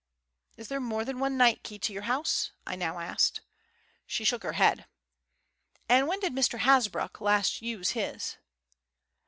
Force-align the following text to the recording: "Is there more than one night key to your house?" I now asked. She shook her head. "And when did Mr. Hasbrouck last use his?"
"Is 0.57 0.67
there 0.69 0.79
more 0.79 1.05
than 1.05 1.19
one 1.19 1.37
night 1.37 1.61
key 1.61 1.77
to 1.77 1.93
your 1.93 2.01
house?" 2.01 2.53
I 2.65 2.75
now 2.75 2.97
asked. 2.97 3.41
She 4.07 4.23
shook 4.23 4.41
her 4.41 4.53
head. 4.53 4.87
"And 5.87 6.07
when 6.07 6.19
did 6.19 6.33
Mr. 6.33 6.57
Hasbrouck 6.57 7.21
last 7.21 7.61
use 7.61 7.91
his?" 7.91 8.37